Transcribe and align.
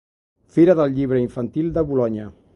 Fira 0.55 0.75
del 0.79 0.95
Llibre 0.95 1.21
Infantil 1.27 1.71
de 1.79 1.87
Bolonya. 1.93 2.27